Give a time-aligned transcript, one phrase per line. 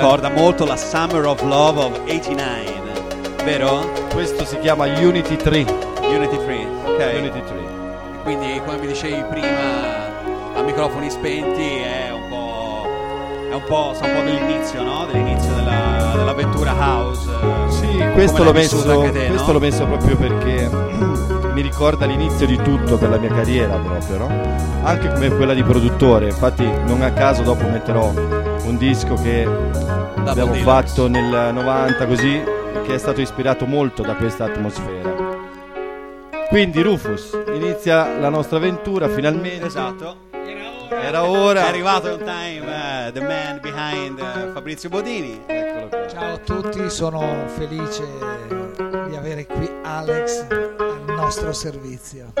[0.00, 2.64] ricorda molto la Summer of Love of 89,
[3.44, 3.92] vero?
[4.14, 5.66] Questo si chiama Unity 3.
[6.00, 7.14] Unity 3, ok.
[7.18, 7.56] Unity 3.
[8.22, 12.86] Quindi come mi dicevi prima a microfoni spenti è un po',
[13.50, 15.04] è un po', sa un po' dell'inizio, no?
[15.04, 17.28] Dell'inizio della, dell'avventura house.
[17.68, 19.52] Sì, questo, l'ho messo, te, questo no?
[19.52, 20.66] l'ho messo proprio perché
[21.52, 24.28] mi ricorda l'inizio di tutto per la mia carriera proprio, no?
[24.82, 28.12] Anche come quella di produttore, infatti non a caso dopo metterò
[28.70, 29.46] un disco che
[30.28, 30.62] abbiamo Dealers.
[30.62, 32.42] fatto nel 90 così,
[32.84, 35.14] che è stato ispirato molto da questa atmosfera.
[36.48, 39.66] Quindi Rufus, inizia la nostra avventura finalmente.
[39.66, 40.28] Esatto.
[40.90, 41.64] Era ora.
[41.64, 45.40] È arrivato in time uh, the man behind uh, Fabrizio Bodini.
[45.46, 46.08] Eccolo qua.
[46.08, 48.04] Ciao a tutti, sono felice
[49.08, 50.46] di avere qui Alex
[51.30, 52.32] nostro servizio.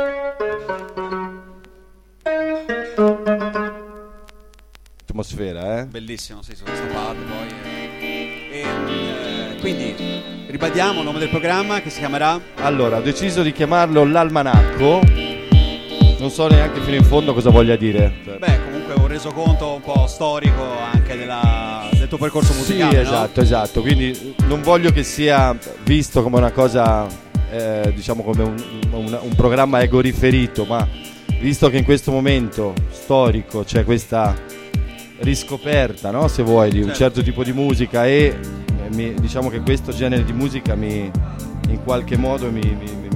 [5.20, 5.84] Atmosfera, eh?
[5.84, 7.46] Bellissimo, sì, su questa parte poi.
[8.00, 8.30] Eh.
[8.50, 9.94] E, eh, quindi
[10.46, 12.40] ribadiamo il nome del programma che si chiamerà.
[12.56, 15.02] Allora, ho deciso di chiamarlo l'Almanacco.
[16.18, 18.14] Non so neanche fino in fondo cosa voglia dire.
[18.38, 22.94] Beh, comunque un resoconto un po' storico anche della, del tuo percorso musicale.
[22.94, 23.42] Sì, esatto, no?
[23.42, 23.80] esatto.
[23.82, 27.06] Quindi non voglio che sia visto come una cosa
[27.50, 28.62] eh, diciamo come un,
[28.92, 30.86] un, un, programma ego riferito, ma
[31.40, 34.34] visto che in questo momento storico c'è questa
[35.20, 36.28] riscoperta, no?
[36.28, 39.92] se vuoi, di un certo, certo tipo di musica e eh, mi, diciamo che questo
[39.92, 41.10] genere di musica mi,
[41.68, 43.08] in qualche modo mi, mi,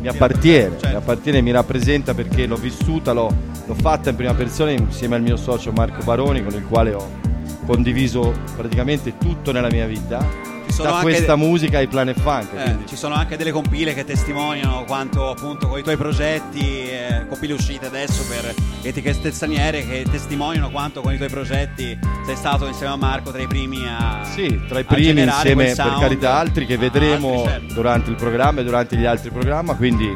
[0.00, 0.88] mi appartiene, certo.
[0.88, 3.34] mi appartiene, mi rappresenta perché l'ho vissuta, l'ho,
[3.66, 7.22] l'ho fatta in prima persona insieme al mio socio Marco Baroni con il quale ho
[7.66, 12.48] condiviso praticamente tutto nella mia vita da questa de- musica ai Planet Funk.
[12.54, 17.26] Eh, ci sono anche delle compile che testimoniano quanto appunto con i tuoi progetti, eh,
[17.28, 22.66] compile uscite adesso per etichette straniere che testimoniano quanto con i tuoi progetti sei stato
[22.66, 26.66] insieme a Marco tra i primi a Sì, tra i primi insieme per carità altri
[26.66, 27.74] che vedremo altri, certo.
[27.74, 30.12] durante il programma e durante gli altri programmi, quindi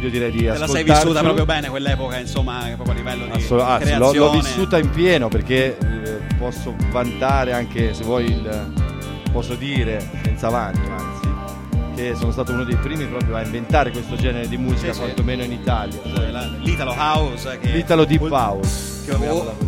[0.00, 3.30] io direi di Te la sei vissuta proprio bene quell'epoca, insomma, proprio a livello di
[3.32, 8.82] Assol- ah, l'ho, l'ho, vissuta in pieno perché eh, posso vantare anche se vuoi il
[9.34, 11.32] posso dire senza vanto anzi
[11.96, 15.42] che sono stato uno dei primi proprio a inventare questo genere di musica sì, quantomeno
[15.42, 16.00] in Italia
[16.60, 18.92] l'Italo House che l'Italo Deep House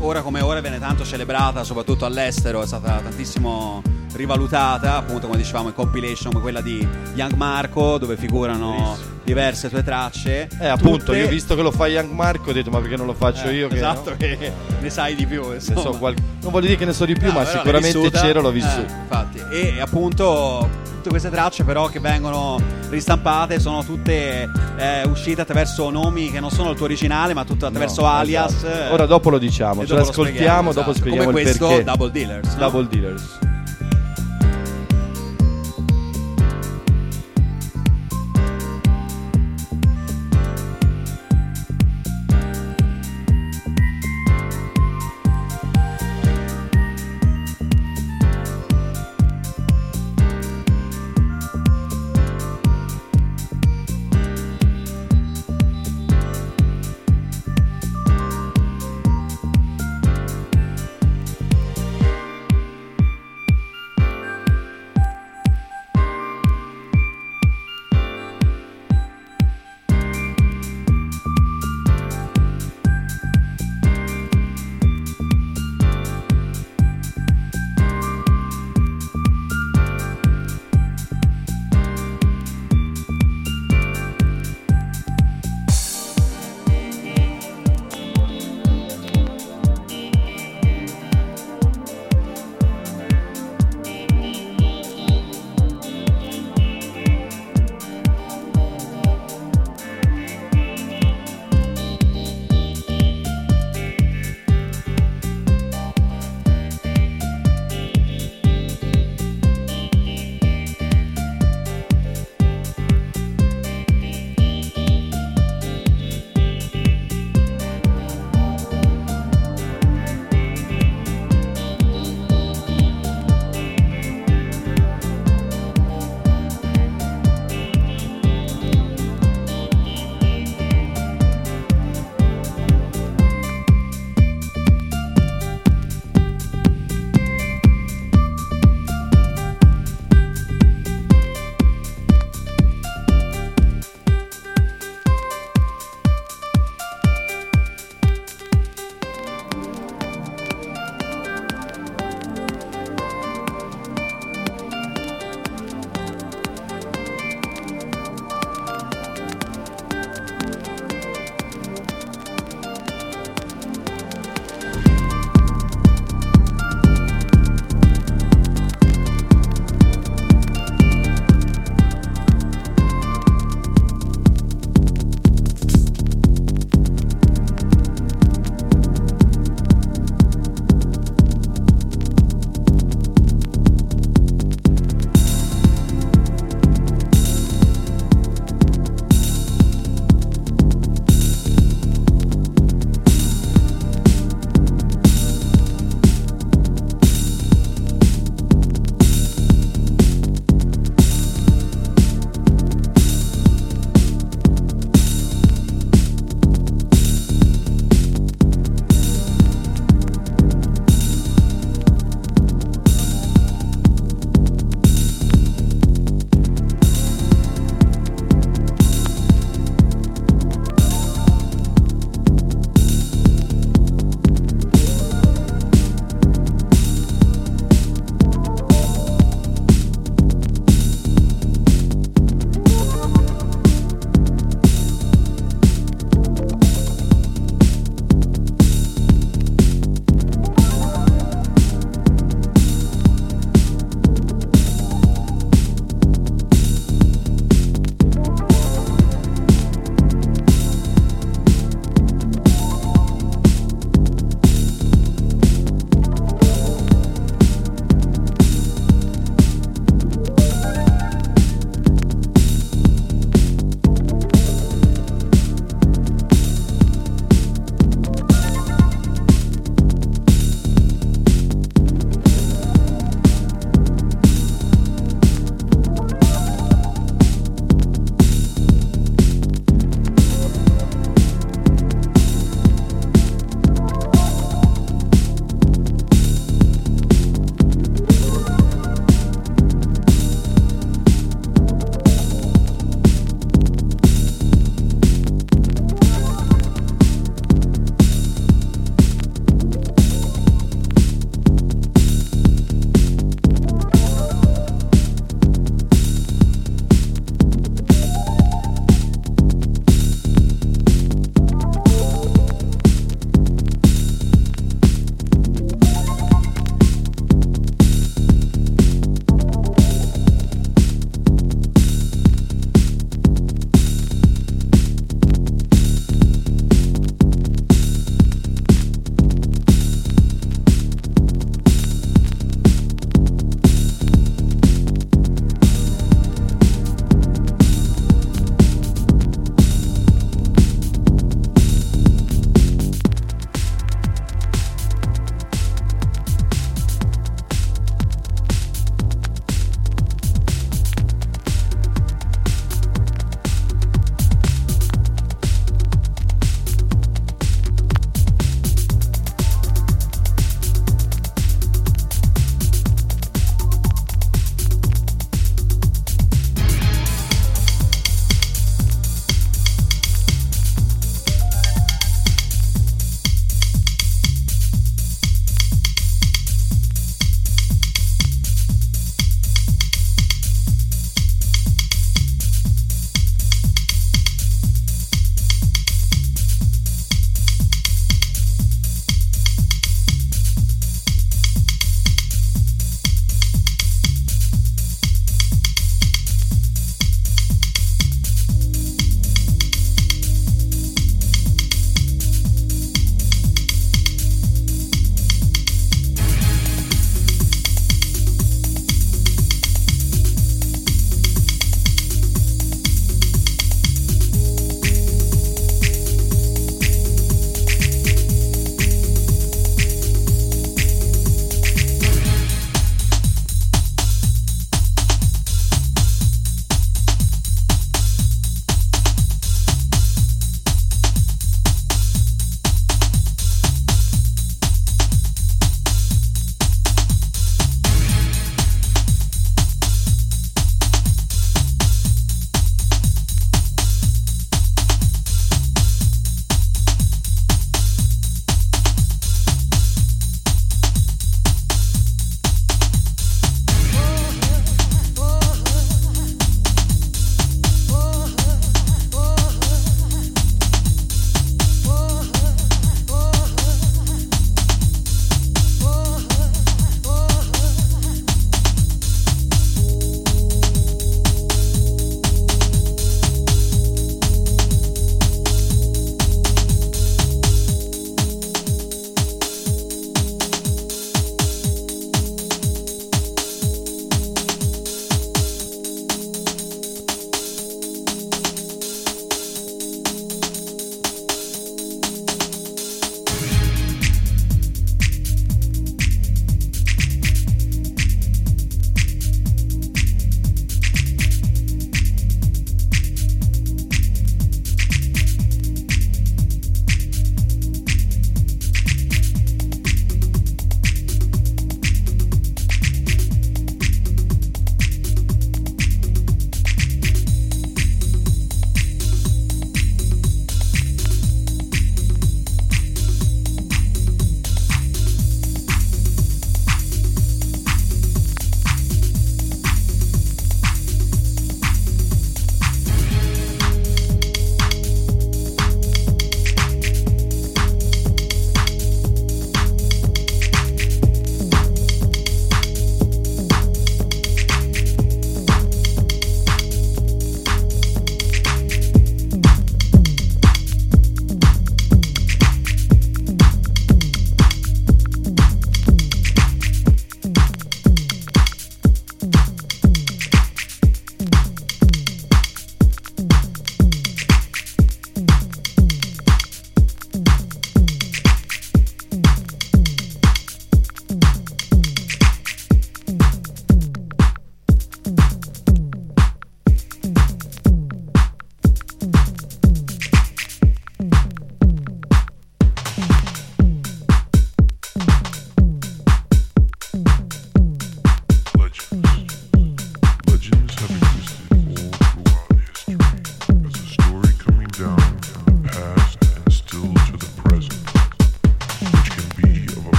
[0.00, 3.82] ora come ora viene tanto celebrata soprattutto all'estero è stata tantissimo
[4.14, 9.82] rivalutata appunto come dicevamo in compilation come quella di Young Marco dove figurano diverse tue
[9.82, 10.48] tracce.
[10.60, 11.18] Eh appunto tutte...
[11.18, 13.54] io visto che lo fa Young Marco ho detto ma perché non lo faccio eh,
[13.54, 14.16] io che, esatto no?
[14.16, 16.14] che ne sai di più so qual...
[16.42, 19.00] non voglio dire che ne so di più no, ma sicuramente c'ero l'ho vissuto eh,
[19.02, 19.42] infatti.
[19.50, 26.30] E appunto tutte queste tracce però che vengono ristampate sono tutte eh, uscite attraverso nomi
[26.30, 28.52] che non sono il tuo originale ma tutto attraverso no, alias.
[28.52, 28.92] esatto.
[28.92, 30.98] ora dopo lo diciamo ce l'ascoltiamo dopo esatto.
[30.98, 31.84] spieghiamo come questo perché.
[31.84, 32.58] Double Dealers no?
[32.58, 33.38] Double Dealers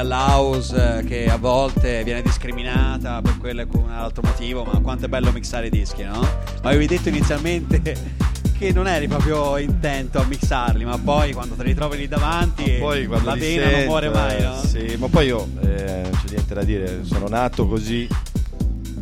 [0.00, 4.64] vuole all'house eh, che a volte viene discriminata per quello e con un altro motivo,
[4.64, 6.20] ma quanto è bello mixare i dischi, no?
[6.62, 7.80] Ma avevi detto inizialmente
[8.58, 12.78] che non eri proprio intento a mixarli, ma poi quando te li trovi lì davanti
[12.78, 14.56] la vena non sento, muore mai, eh, no?
[14.62, 18.08] Sì, ma poi io eh, non c'è niente da dire, sono nato così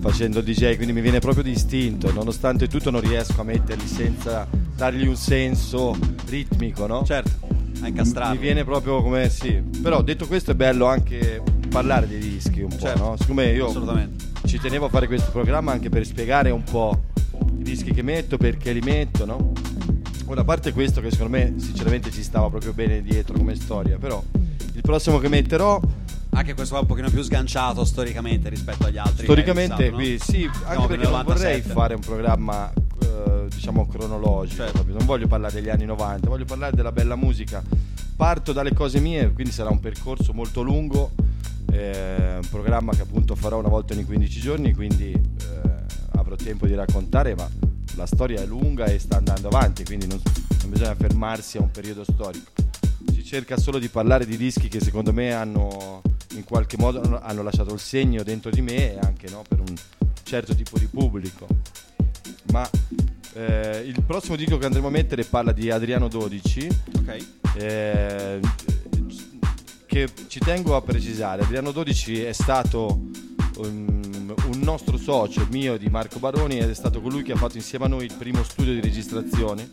[0.00, 5.06] facendo DJ, quindi mi viene proprio distinto, nonostante tutto non riesco a metterli senza dargli
[5.06, 7.04] un senso ritmico, no?
[7.04, 7.48] Certo,
[7.80, 8.36] a incastrarli.
[8.36, 9.67] Mi viene proprio come sì.
[9.82, 13.16] Però detto questo è bello anche parlare dei dischi un po', Certo, no?
[13.18, 13.72] Siccome io
[14.46, 17.04] ci tenevo a fare questo programma anche per spiegare un po'
[17.58, 19.52] i dischi che metto, perché li metto, no?
[20.26, 23.96] Ora, a parte questo che secondo me sinceramente ci stava proprio bene dietro come storia,
[23.98, 24.22] però
[24.74, 25.80] il prossimo che metterò
[26.30, 29.24] Anche questo è un pochino più sganciato storicamente rispetto agli altri.
[29.24, 31.72] Storicamente, qui sì, anche Siamo perché non vorrei 97.
[31.72, 34.84] fare un programma eh, diciamo cronologico, Certo.
[34.86, 37.62] non voglio parlare degli anni 90, voglio parlare della bella musica.
[38.18, 41.12] Parto dalle cose mie, quindi sarà un percorso molto lungo,
[41.70, 45.70] eh, un programma che appunto farò una volta ogni 15 giorni, quindi eh,
[46.16, 47.48] avrò tempo di raccontare, ma
[47.94, 50.20] la storia è lunga e sta andando avanti, quindi non,
[50.62, 52.50] non bisogna fermarsi a un periodo storico.
[53.12, 56.02] Si cerca solo di parlare di dischi che secondo me hanno
[56.34, 59.76] in qualche modo hanno- lasciato il segno dentro di me e anche no, per un
[60.24, 61.46] certo tipo di pubblico.
[62.50, 62.68] Ma
[63.38, 67.26] eh, il prossimo disco che andremo a mettere parla di Adriano 12, Ok.
[67.56, 68.40] eh,
[69.86, 71.42] che ci tengo a precisare.
[71.42, 72.86] Adriano 12 è stato
[73.58, 77.56] um, un nostro socio, mio di Marco Baroni, ed è stato colui che ha fatto
[77.56, 79.68] insieme a noi il primo studio di registrazione.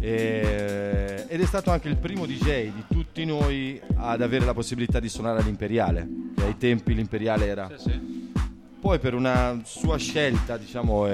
[0.00, 4.98] E- ed è stato anche il primo DJ di tutti noi ad avere la possibilità
[4.98, 6.08] di suonare all'Imperiale,
[6.38, 8.29] ai tempi l'Imperiale era Sì, sì.
[8.80, 11.04] Poi per una sua scelta, diciamo,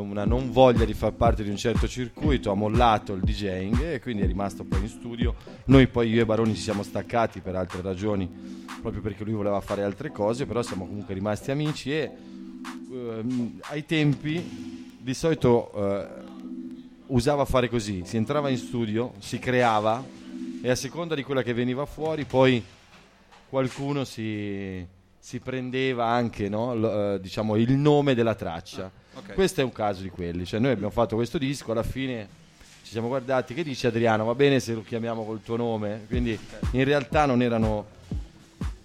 [0.00, 4.00] una non voglia di far parte di un certo circuito, ha mollato il DJing e
[4.00, 5.34] quindi è rimasto poi in studio.
[5.66, 8.28] Noi poi io e Baroni ci siamo staccati per altre ragioni,
[8.82, 12.10] proprio perché lui voleva fare altre cose, però siamo comunque rimasti amici e
[12.92, 16.06] ehm, ai tempi di solito eh,
[17.06, 20.04] usava fare così, si entrava in studio, si creava
[20.62, 22.62] e a seconda di quella che veniva fuori poi
[23.48, 24.86] qualcuno si,
[25.24, 28.90] si prendeva anche no, l- eh, diciamo, il nome della traccia.
[29.14, 29.32] ok.
[29.32, 32.28] Questo è un caso di quelli, cioè noi abbiamo fatto questo disco, alla fine
[32.82, 36.04] ci siamo guardati, che dici Adriano, va bene se lo chiamiamo col tuo nome?
[36.08, 36.38] Quindi
[36.72, 37.86] in realtà non erano...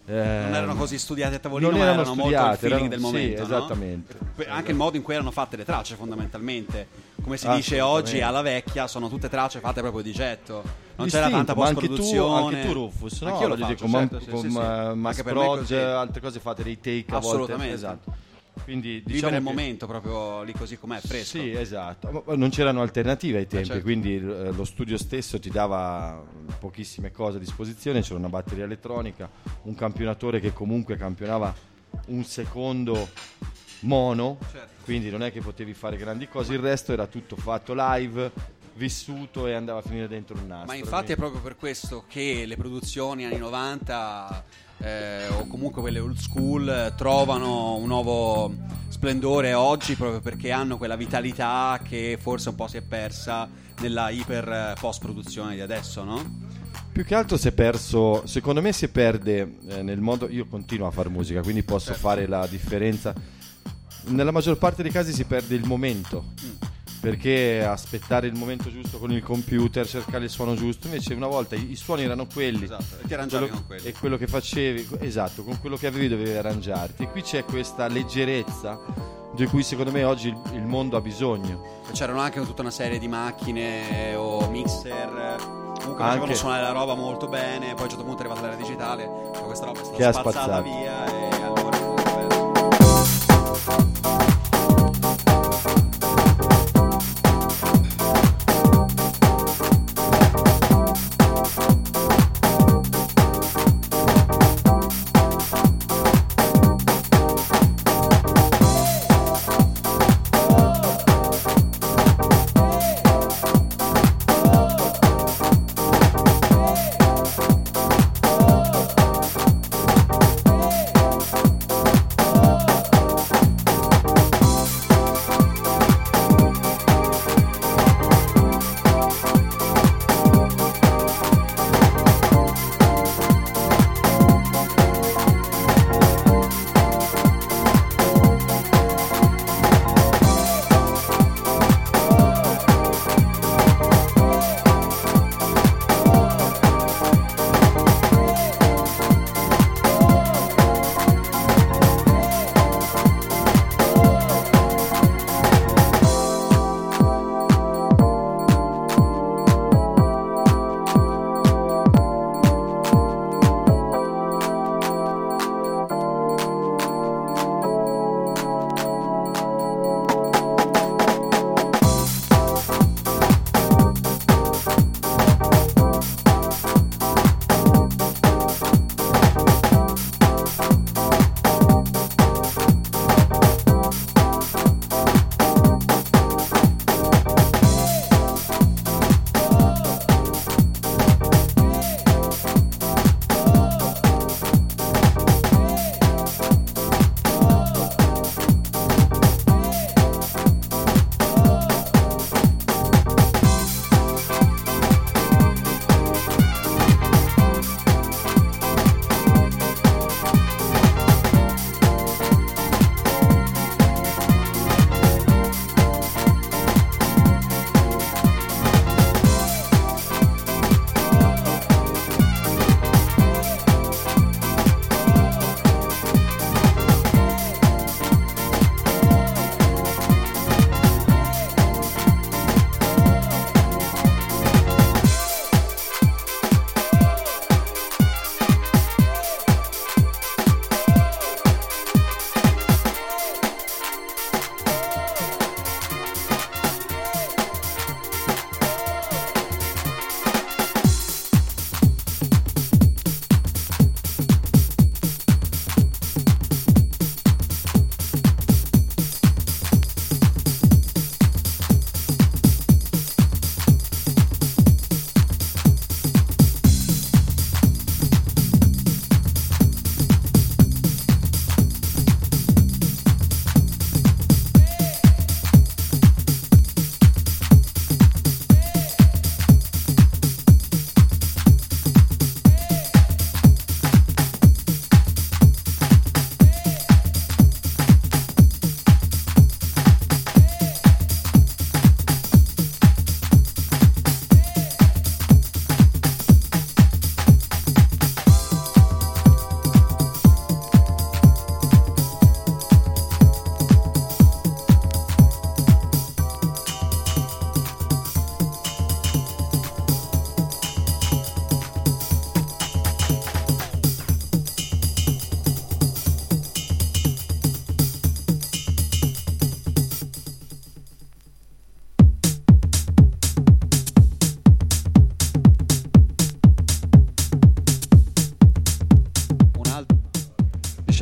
[0.10, 2.80] Non ehm, erano così studiati a tavolino, non ma erano erano molto il studiate, feeling
[2.80, 3.39] erano- del sì, momento.
[3.41, 3.45] no?
[3.58, 4.17] esattamente.
[4.36, 6.88] Que- Anche il modo in cui erano fatte le tracce, fondamentalmente.
[7.22, 10.54] Come si dice oggi alla vecchia, sono tutte tracce fatte proprio di getto.
[10.54, 12.56] Non Distinto, c'era tanta ma anche tu, post-produzione.
[12.56, 13.32] anche tu Rufus, no?
[13.34, 14.58] Anch'io lo faccio, con, certo, sì, con sì, sì.
[14.58, 15.76] eh, così.
[15.76, 17.28] altre cose fate dei take a volte.
[17.28, 17.74] Assolutamente.
[17.74, 18.13] Esatto.
[18.63, 21.39] Quindi Vivere diciamo il che- momento proprio lì così com'è, fresco.
[21.39, 22.23] Sì, esatto.
[22.35, 23.81] Non c'erano alternative ai tempi, certo.
[23.83, 26.21] quindi eh, lo studio stesso ti dava
[26.59, 29.29] pochissime cose a disposizione, c'era una batteria elettronica,
[29.63, 31.55] un campionatore che comunque campionava
[32.07, 33.09] un secondo
[33.81, 34.83] mono, Certo.
[34.83, 38.31] quindi non è che potevi fare grandi cose, il resto era tutto fatto live,
[38.75, 40.67] vissuto e andava a finire dentro un nastro.
[40.67, 44.43] Ma infatti è quindi- proprio per questo che le produzioni anni 90
[44.82, 48.54] eh, o comunque quelle old school eh, trovano un nuovo
[48.88, 53.48] splendore oggi proprio perché hanno quella vitalità che forse un po' si è persa
[53.82, 56.48] nella iper eh, post produzione di adesso, no?
[56.92, 60.88] Più che altro si è perso, secondo me si perde eh, nel modo, io continuo
[60.88, 62.02] a fare musica, quindi posso Certo.
[62.02, 63.13] fare la differenza.
[64.08, 66.50] Nella maggior parte dei casi si perde il momento, Mm.
[66.99, 71.55] Perché aspettare il momento giusto con il computer, cercare il suono giusto, invece una volta
[71.55, 72.63] i, i suoni erano quelli.
[72.65, 73.88] Esatto, e ti arrangiavi quello- con quelli.
[73.88, 77.03] E quello che facevi, esatto, con quello che avevi dovevi arrangiarti.
[77.03, 78.79] E qui c'è questa leggerezza
[79.35, 81.77] di cui secondo me oggi il, mondo ha bisogno.
[81.93, 85.35] C'erano anche tutta una serie di macchine o mixer.
[85.79, 86.17] Comunque Anche.
[86.19, 87.73] facevano suonare la roba molto bene.
[87.73, 89.09] Poi a un certo punto è arrivata l'era digitale.
[89.45, 90.63] Questa roba è stata Che spazzata spazzato.
[90.63, 91.05] via.
[91.05, 91.29] E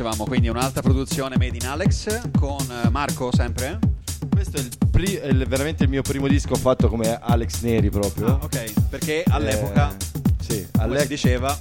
[0.08, 3.78] dicevamo, quindi un'altra produzione made in Alex con eh, Marco sempre.
[4.30, 8.26] Questo è, il pri- è veramente il mio primo disco fatto come Alex Neri proprio.
[8.26, 11.58] Ah, ok, perché all'epoca, Eh, sì, come alle- si diceva,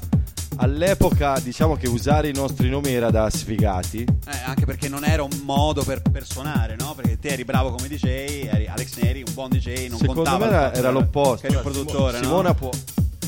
[0.57, 4.01] all'epoca diciamo che usare i nostri nomi era da sfigati.
[4.03, 6.93] eh, anche perché non era un modo per, per suonare, no?
[6.95, 8.03] Perché te eri bravo come DJ,
[8.49, 11.41] eri Alex Neri, un buon DJ, non Secondo contava me il era, era l'opposto.
[11.41, 12.27] Che eri un produttore, Simo- no?
[12.37, 12.69] Simona può,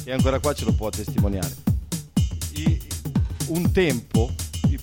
[0.05, 1.53] è ancora qua ce lo può testimoniare.
[2.55, 2.82] I-
[3.47, 4.29] un tempo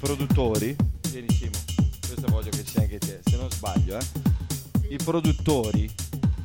[0.06, 0.76] produttori,
[1.10, 1.58] vieni Simo,
[2.06, 4.04] questo voglio che sia anche te, se non sbaglio, eh,
[4.90, 5.92] i produttori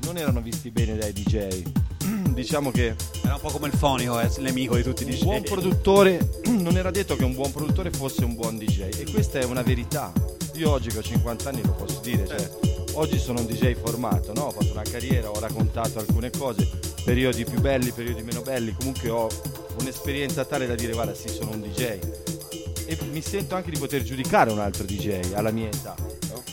[0.02, 1.62] non erano visti bene dai DJ.
[2.34, 5.24] diciamo che Era un po' come il fonico, è nemico di tutti i un DJ.
[5.24, 9.38] buon produttore non era detto che un buon produttore fosse un buon DJ e questa
[9.38, 10.12] è una verità.
[10.56, 12.50] Io oggi che ho 50 anni lo posso dire, cioè,
[12.94, 14.46] oggi sono un DJ formato, no?
[14.46, 16.68] ho fatto una carriera, ho raccontato alcune cose,
[17.06, 19.30] periodi più belli, periodi meno belli, comunque ho
[19.80, 22.41] un'esperienza tale da dire guarda sì sono un DJ
[22.92, 25.96] e mi sento anche di poter giudicare un altro DJ alla mia età.
[25.98, 26.44] no?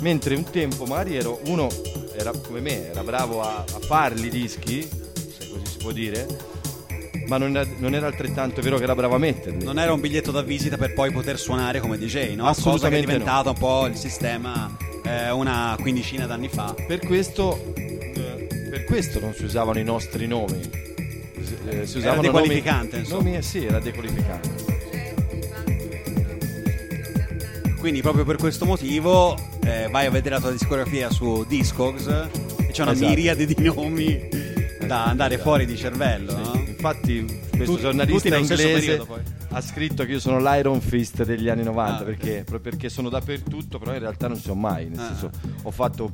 [0.00, 1.68] Mentre un tempo magari ero uno,
[2.14, 6.26] era come me, era bravo a, a farli i dischi, se così si può dire,
[7.26, 9.62] ma non era, non era altrettanto vero che era bravo a metterli.
[9.64, 12.44] Non era un biglietto da visita per poi poter suonare come DJ, no?
[12.44, 14.74] Cosa che è Assolutamente diventato un po' il sistema
[15.04, 16.74] eh, una quindicina d'anni fa.
[16.86, 20.80] Per questo, eh, per questo non si usavano i nostri nomi.
[21.68, 23.22] Eh, si usavano dequalificante, nomi, insomma.
[23.22, 24.61] nomi- sì, era dequalificante.
[27.82, 32.68] Quindi proprio per questo motivo eh, vai a vedere la tua discografia su Discogs e
[32.70, 33.08] c'è una Esatto.
[33.08, 34.28] miriade di nomi
[34.86, 35.48] da andare Esatto.
[35.48, 36.52] fuori di cervello, no?
[36.64, 39.04] Infatti, questo Tutti- giornalista inglese
[39.48, 43.80] ha scritto che io sono l'Iron Fist degli anni 90 Ah, perché, perché sono dappertutto,
[43.80, 44.88] però in realtà non so mai.
[44.88, 45.06] Nel Ah.
[45.08, 45.30] senso,
[45.64, 46.12] ho fatto,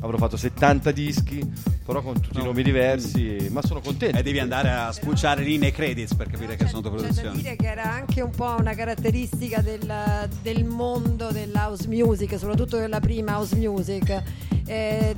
[0.00, 1.40] avrò fatto 70 dischi,
[1.84, 2.42] però con tutti No.
[2.42, 4.18] i nomi diversi, ma sono contento.
[4.18, 7.02] E devi andare a spulciare lì nei credits per capire che sono tue C'è da
[7.02, 7.36] produzioni.
[7.42, 13.00] dire che era anche un po' una caratteristica del, del mondo dell'house music, soprattutto della
[13.00, 14.22] prima house music.
[14.66, 15.16] Eh,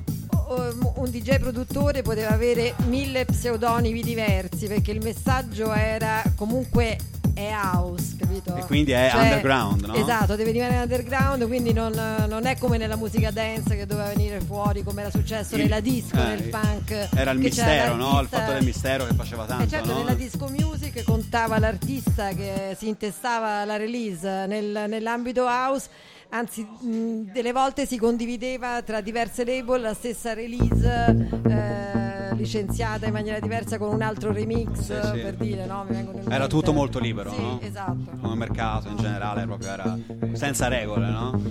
[0.96, 6.96] un DJ produttore poteva avere mille pseudonimi diversi perché il messaggio era comunque
[7.34, 8.56] è house, capito?
[8.56, 9.94] E quindi è underground, no?
[9.94, 11.92] Esatto, deve rimanere underground, quindi non,
[12.28, 15.80] non è come nella musica dance che doveva venire fuori come era successo Il- nella
[15.80, 17.08] disco, eh, nel punk.
[17.14, 18.20] Era il mistero, no?
[18.20, 19.98] Il fatto del mistero che faceva tanto, eh certo, no?
[19.98, 25.88] nella disco music contava l'artista che si intestava la release nel- nell'ambito house,
[26.30, 33.12] anzi mh, delle volte si condivideva tra diverse label la stessa release eh, licenziata in
[33.12, 35.18] maniera diversa con un altro remix Sì, sì.
[35.20, 35.84] per dire, no?
[35.88, 37.60] Mi vengono in Era tutto molto libero, Sì, no?
[37.60, 38.10] esatto.
[38.20, 39.98] Come mercato in generale, proprio era
[40.32, 41.42] senza regole, no?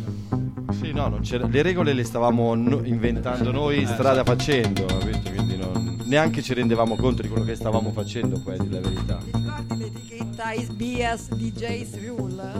[0.79, 5.29] Sì, no, non c'era- le regole le stavamo no- inventando noi strada facendo, capito?
[5.29, 9.17] quindi non- neanche ci rendevamo conto di quello che stavamo facendo, poi, dire la verità.
[9.17, 10.18] Ti ricordi l'etichetta
[10.55, 12.51] Ice Bias DJ's Rule?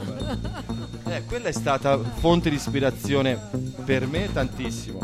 [1.08, 3.40] Eh, quella è stata fonte di ispirazione
[3.86, 5.00] per me tantissimo.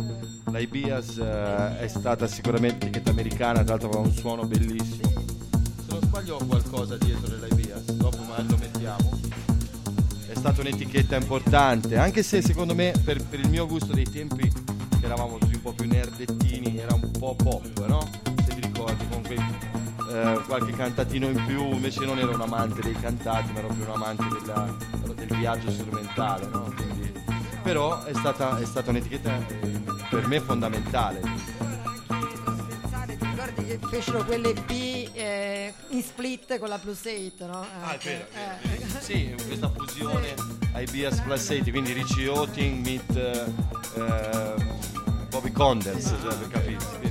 [0.52, 5.10] La Ibias eh, è stata sicuramente etichetta americana, tra l'altro aveva un suono bellissimo.
[5.10, 9.20] Se non sbaglio ho qualcosa dietro della Ibias, dopo magari lo mettiamo.
[10.28, 14.48] È stata un'etichetta importante, anche se secondo me per, per il mio gusto dei tempi,
[14.48, 18.08] che eravamo così un po' più nerdettini, era un po' pop, no?
[18.46, 19.40] Se ti ricordi, con quei,
[20.16, 23.84] eh, qualche cantatino in più, invece non ero un amante dei cantati, ma ero più
[23.84, 24.76] un amante della-
[25.14, 26.72] del viaggio strumentale, no?
[26.76, 27.14] Quindi-
[27.64, 31.20] però è stata, è stata un'etichetta eh, per me fondamentale.
[33.06, 37.66] Ti ricordi che fecero quelle B eh, in split con la plus 8, no?
[37.84, 39.00] Anche, eh.
[39.00, 40.34] Sì, questa fusione
[40.76, 43.46] IBS Plus 8, quindi Richie Houghton meet
[45.30, 47.05] Bobby Conders, cioè, per capirsi.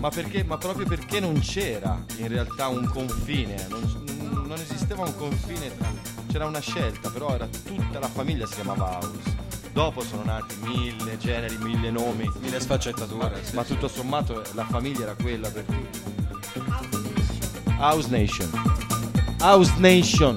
[0.00, 3.82] Ma, perché, ma proprio perché non c'era in realtà un confine, non,
[4.46, 5.92] non esisteva un confine, tra-
[6.26, 9.36] c'era una scelta, però era tutta la famiglia si chiamava House.
[9.72, 13.44] Dopo sono nati mille generi, mille nomi, Mille sfaccettature.
[13.44, 13.74] sì, ma sì.
[13.74, 16.00] tutto sommato la famiglia era quella per tutti.
[17.78, 18.50] House Nation.
[19.40, 20.36] House Nation.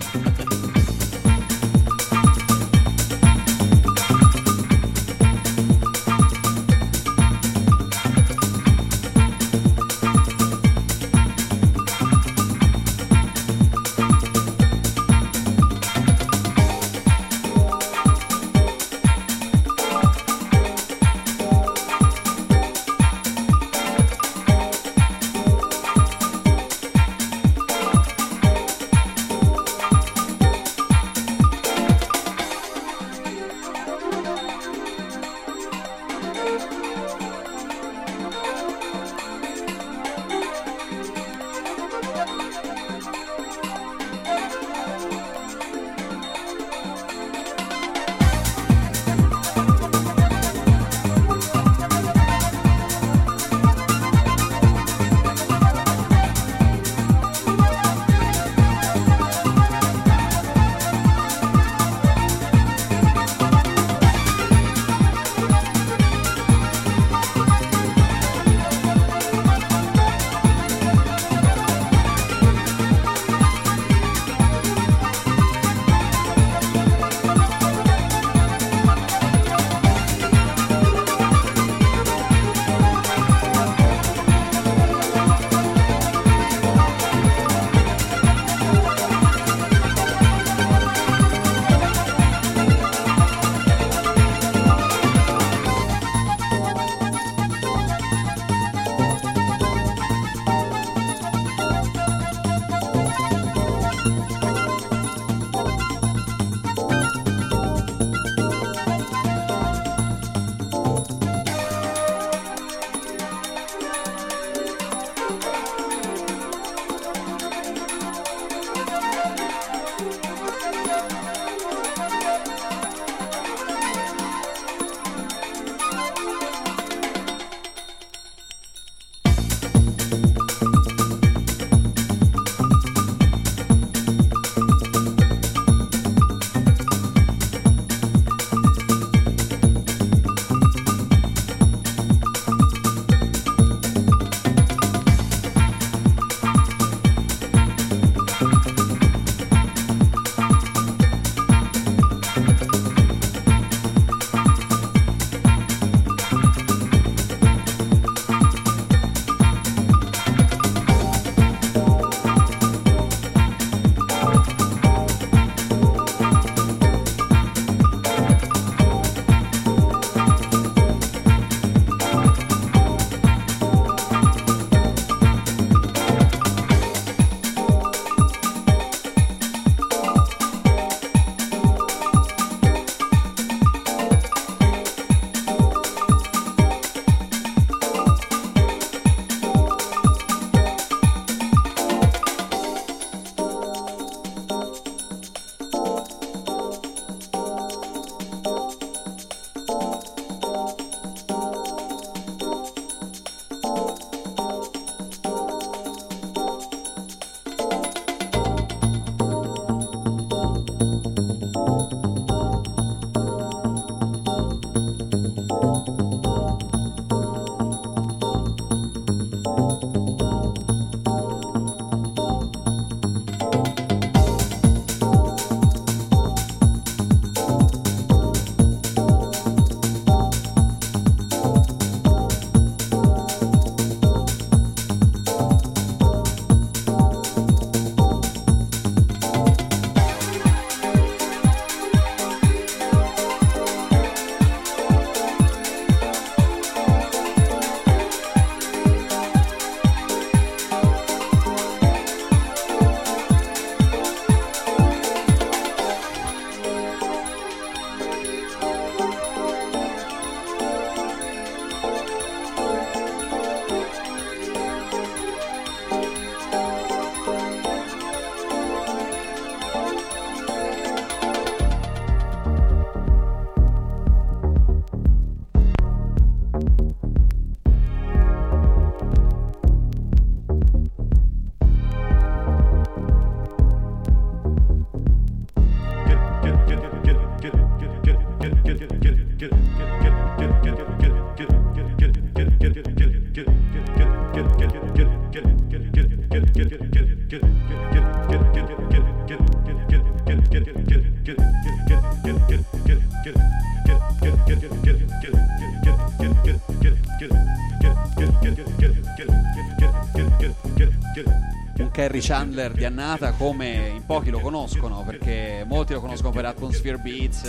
[312.14, 317.00] Kerry Chandler di Annata come in pochi lo conoscono, perché molti lo conoscono per Atmosphere
[317.00, 317.42] Beats,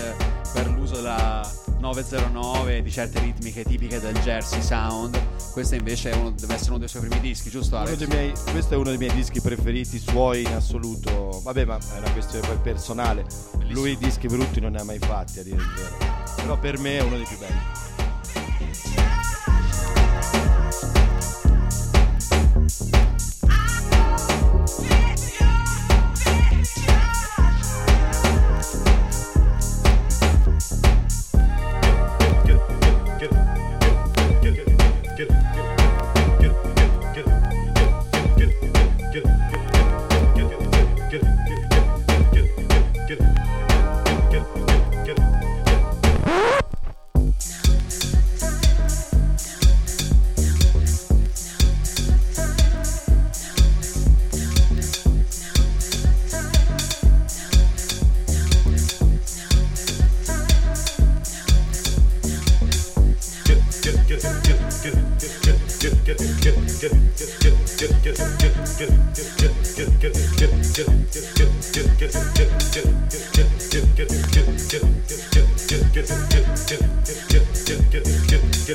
[0.55, 1.47] per l'uso della
[1.81, 5.21] 909 di certe ritmiche tipiche del Jersey Sound.
[5.53, 8.07] Questo invece uno, deve essere uno dei suoi primi dischi, giusto Alex?
[8.07, 11.43] miei- questo è uno dei miei dischi preferiti suoi in assoluto.
[11.43, 13.27] Vabbè, ma è una questione poi personale.
[13.69, 16.25] Lui dischi brutti non ne ha mai fatti, a dire il vero.
[16.37, 17.74] Però per me è uno dei più belli.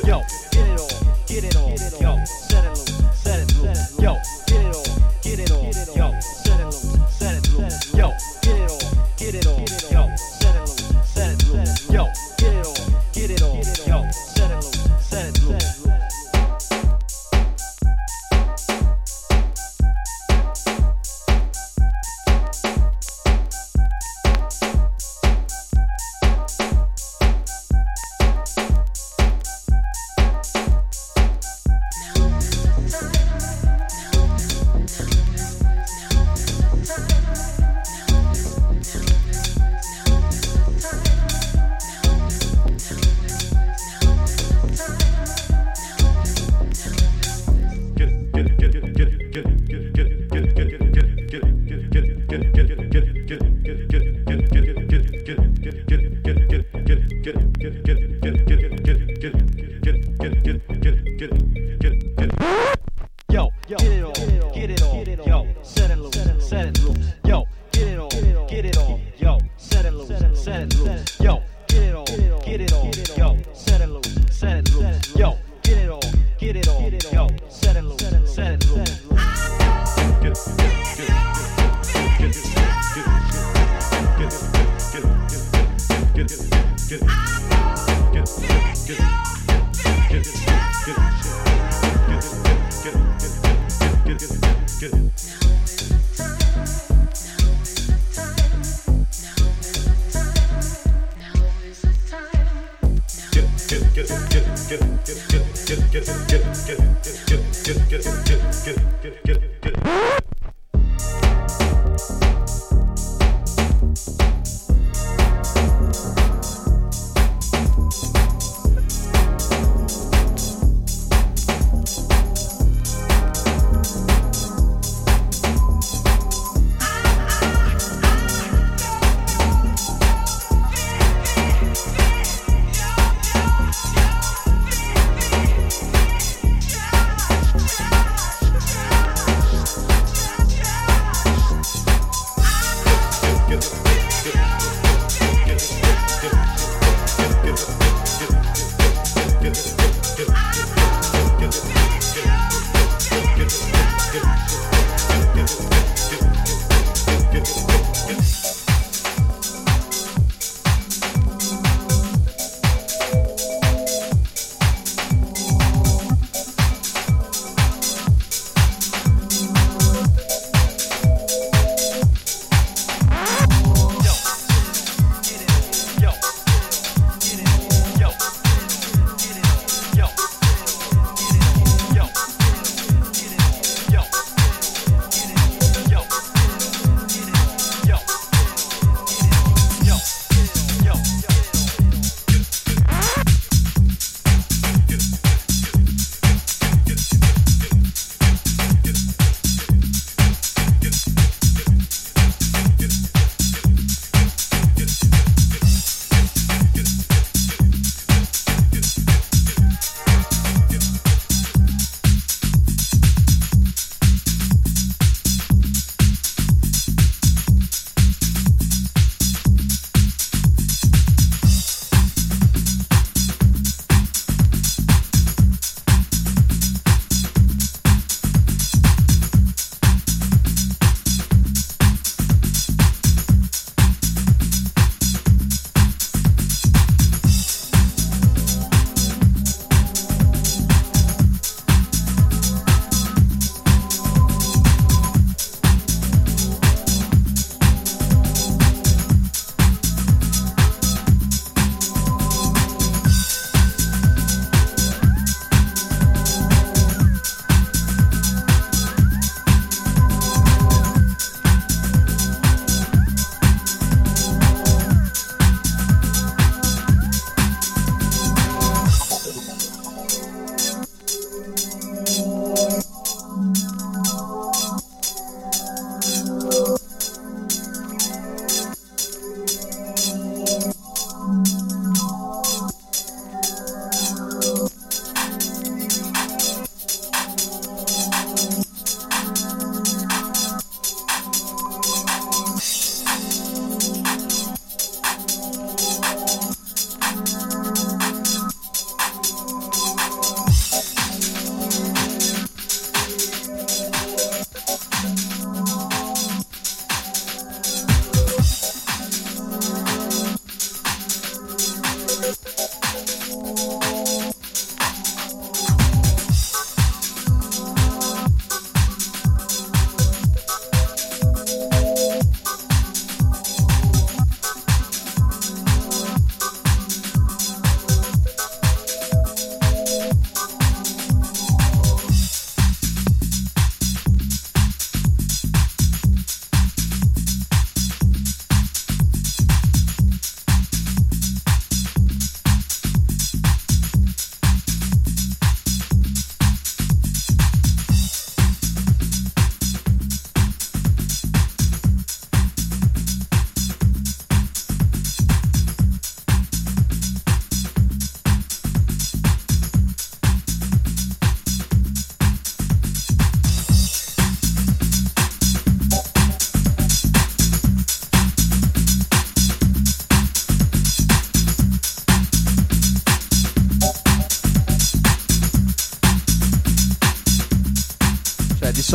[0.09, 0.21] Yo,
[0.51, 0.89] get it on,
[1.27, 3.99] get it on, yo, set it loose, set it loose.
[3.99, 4.15] Yo,
[4.47, 4.68] get it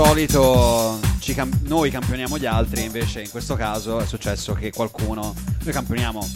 [0.05, 1.01] solito
[1.35, 6.29] cam- noi campioniamo gli altri, invece in questo caso è successo che qualcuno, noi campioniamo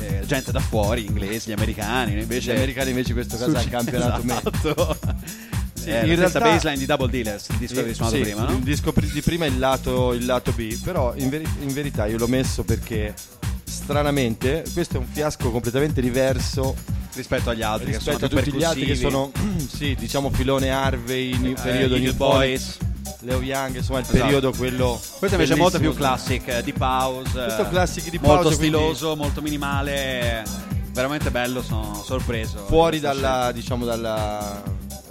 [0.00, 2.52] eh, gente da fuori, gli inglesi, gli americani, invece...
[2.52, 4.34] Gli americani invece in questo caso hanno campionato me.
[4.36, 4.98] esatto.
[5.78, 8.50] Sì, Eh, in realtà- baseline di Double Dealers, il disco che suonato Sì, prima, no?
[8.50, 12.06] Il disco di prima è il lato, il lato B, però in, veri- in verità
[12.06, 13.14] io l'ho messo perché
[13.62, 16.74] stranamente questo è un fiasco completamente diverso
[17.18, 19.32] Rispetto agli altri che sono rispetto a tutti gli altri che sono,
[19.68, 22.76] sì, diciamo filone Harvey, in Eh, periodo Eagle New Boys.
[23.22, 24.20] Leo Young, insomma il Esatto.
[24.22, 27.30] periodo quello Questo invece è molto più classic, eh, deep house.
[27.32, 30.44] Questo eh, classic deep Molto house, quindi- stiloso, molto minimale.
[30.92, 32.58] Veramente bello, sono sorpreso.
[32.68, 34.62] fuori di dalla diciamo dalla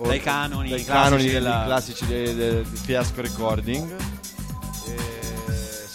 [0.01, 3.93] Dai canoni dai classici canoni della- classici del, del fiasco recording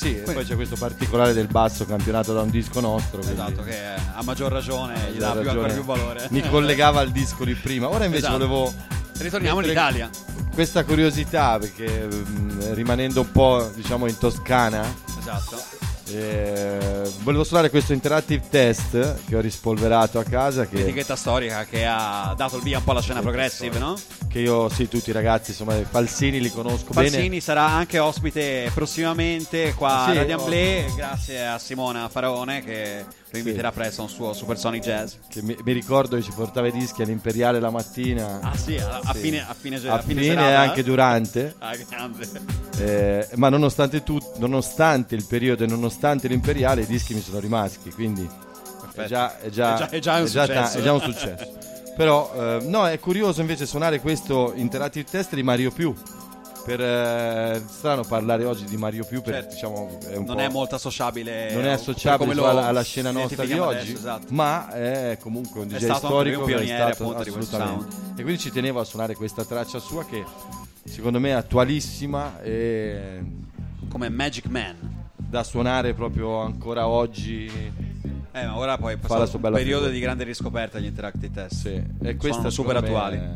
[0.02, 3.62] sì e Quindi- poi c'è questo particolare del basso campionato da un disco nostro Esatto,
[3.62, 3.76] che
[4.14, 6.26] a maggior ragione gli dà più, ancora più valore.
[6.30, 8.38] mi collegava al disco di prima ora invece Esatto.
[8.38, 8.72] volevo
[9.18, 10.10] Ritorniamo in Italia.
[10.52, 14.82] questa curiosità perché mm, rimanendo un po' diciamo in Toscana
[15.18, 15.62] Esatto.
[16.08, 21.86] Eh, volevo suonare questo interactive test che ho rispolverato a casa che L'etichetta storica che
[21.86, 23.96] ha dato il via un po' alla scena progressive, no?
[24.28, 27.40] che io, sì, tutti i ragazzi, insomma, Falsini li conosco Falsini bene.
[27.40, 30.38] sarà anche ospite prossimamente qua Sì, a Radio.
[30.38, 35.14] Amblè, grazie a Simona Faraone che lo inviterà presto a un suo Supersonic Jazz.
[35.28, 38.40] Che mi, mi ricordo che ci portava i dischi all'Imperiale la mattina.
[38.42, 39.20] Ah sì, a, a Sì.
[39.20, 40.84] fine, a fine, a fine fine e anche eh?
[40.84, 41.54] durante.
[41.58, 42.28] Ah, grande.
[42.78, 47.90] Eh, ma nonostante, tut- nonostante il periodo e nonostante l'Imperiale, i dischi mi sono rimasti.
[47.90, 48.28] Quindi
[48.94, 51.52] è già, è già- È già- è già è già un successo.
[51.96, 55.94] Però, eh, no, è curioso invece suonare questo interactive test di Mario Più.
[56.64, 59.54] Per, eh, strano parlare oggi di Mario Più perché Certo.
[59.54, 61.52] diciamo è Non è molto associabile.
[61.52, 64.26] non è per associabile lo alla, alla scena nostra di oggi, adesso, esatto.
[64.30, 67.96] ma è comunque un DJ storico un che è pioniere, stato assolutamente.
[68.16, 70.24] E quindi ci tenevo a suonare questa traccia sua che
[70.84, 73.20] secondo me è attualissima e
[73.88, 74.76] Come Magic Man.
[75.16, 77.50] da suonare proprio ancora oggi.
[78.34, 79.90] Eh, ma ora poi è passato un periodo figura.
[79.90, 81.54] di grande riscoperta degli interactive test.
[81.60, 81.82] Sì.
[82.02, 83.16] E questa Sono super attuali.
[83.18, 83.30] è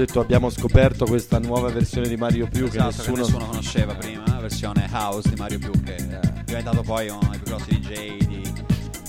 [0.00, 4.24] detto abbiamo scoperto questa nuova versione di Mario Più esatto, che nessuno, nessuno conosceva prima,
[4.26, 8.16] la versione house di Mario Più che è diventato poi uno dei più grossi DJ
[8.26, 8.52] di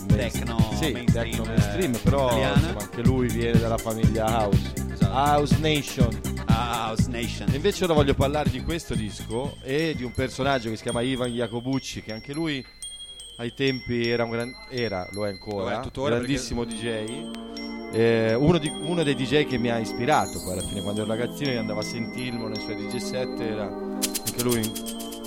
[0.07, 4.73] techno sì, mainstream, techno mainstream, eh, però insomma, anche lui viene dalla famiglia House.
[4.91, 5.13] Esatto.
[5.13, 6.21] House Nation.
[6.45, 7.47] Ah, House Nation.
[7.53, 11.29] Invece ora voglio parlare di questo disco e di un personaggio che si chiama Ivan
[11.29, 12.63] Jacobucci, che anche lui
[13.37, 17.40] ai tempi era un gran, era, lo è ancora, Lo è tuttora grandissimo DJ.
[17.93, 21.09] Eh, uno, di- uno dei DJ che mi ha ispirato poi alla fine, quando ero
[21.09, 24.61] ragazzino io andavo a sentirlo nei suoi DJ set, era anche lui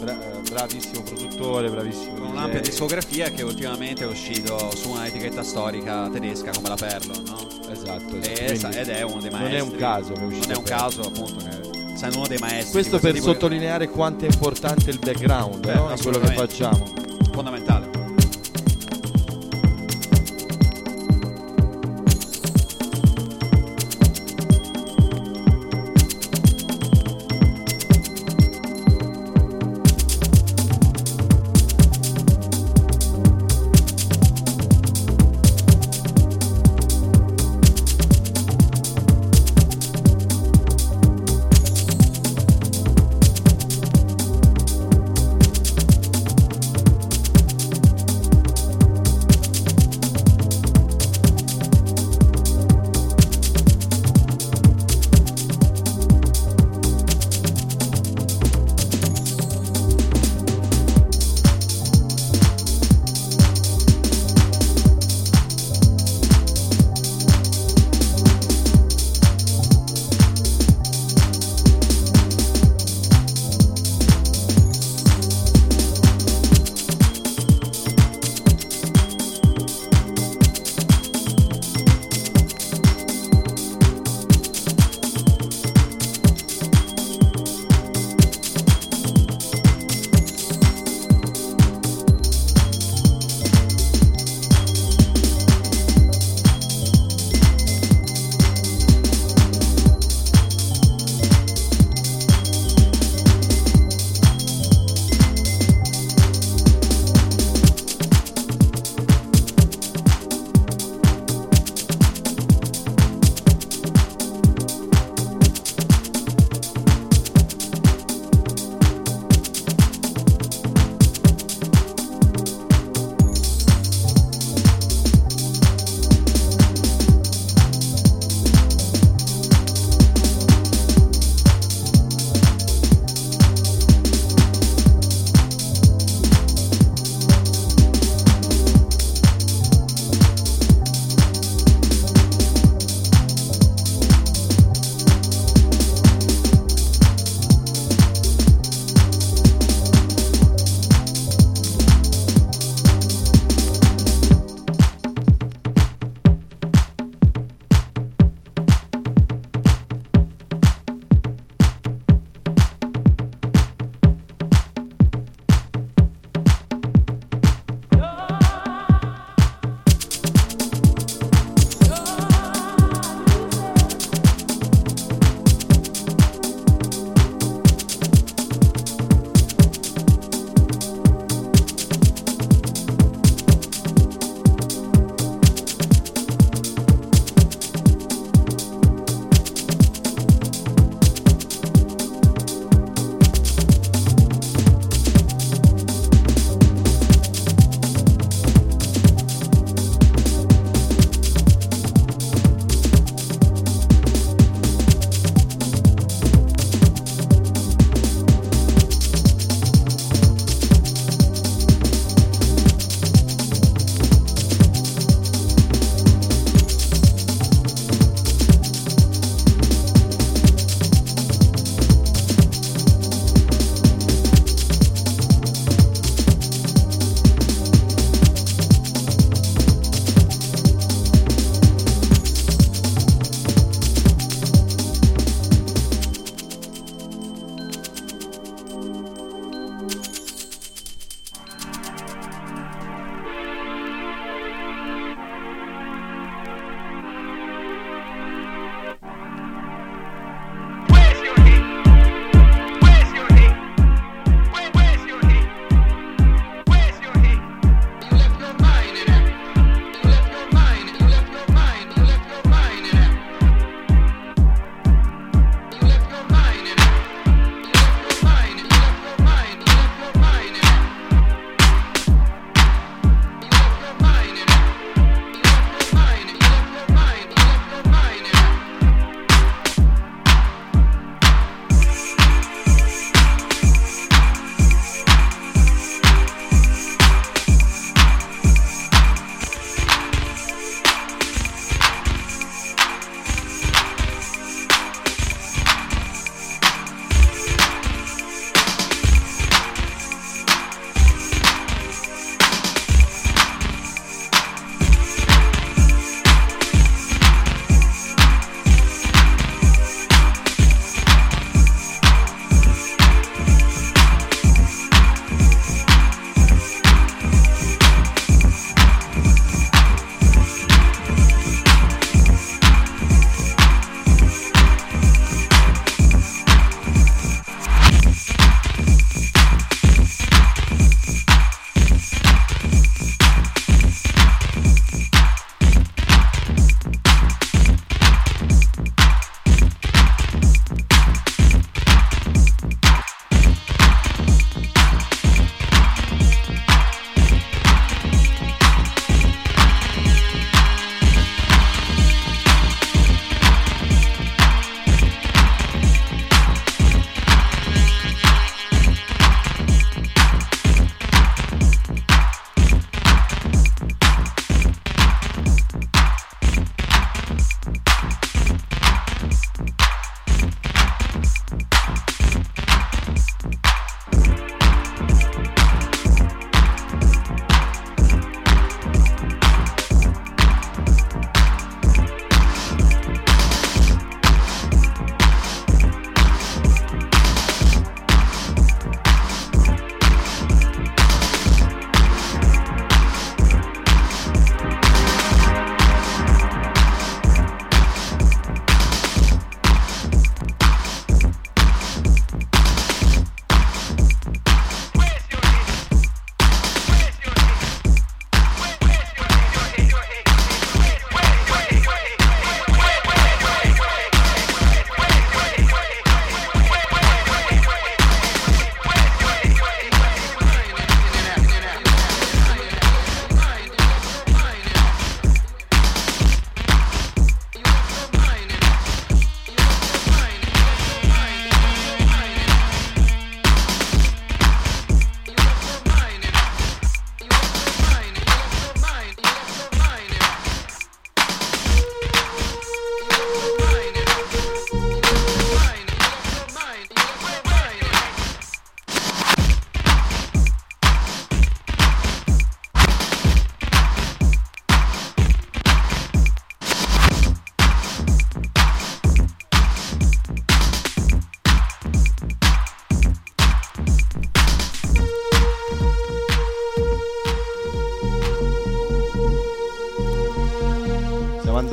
[0.00, 2.30] bra- eh, bravissimo produttore, bravissimo Con DJ.
[2.32, 7.46] un'ampia discografia che ultimamente è uscito su una etichetta storica tedesca come la Perlo, no?
[7.70, 8.76] Esatto, esatto.
[8.76, 9.56] Ed è uno dei non maestri.
[9.58, 12.70] è un caso è uscito Non è un caso, appunto, che essendo uno dei maestri.
[12.72, 15.94] Questo per tipo di- sottolineare quanto è importante il background Beh, no?
[16.02, 16.83] quello che facciamo.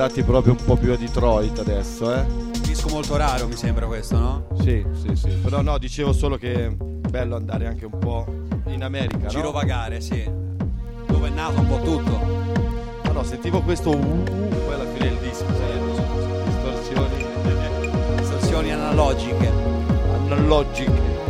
[0.02, 2.26] Andati proprio un po' più a Detroit adesso, eh?
[2.62, 4.48] Disco molto raro mi sembra questo, no?
[4.60, 5.30] Sì, sì, sì.
[5.30, 8.26] Però no, dicevo solo che è bello andare anche un po'
[8.66, 9.28] in America, no?
[9.30, 10.24] Girovagare, sì.
[11.06, 12.20] Dove è nato un po' tutto.
[13.04, 14.24] No, no, sentivo questo uh, uh,
[14.66, 17.26] poi alla fine del disco, sai, distorsioni
[18.18, 19.52] Distorsioni analogiche.
[20.30, 21.21] analogiche.